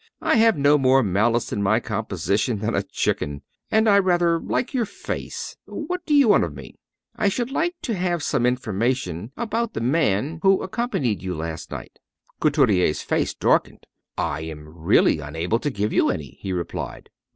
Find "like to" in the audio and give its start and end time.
7.51-7.93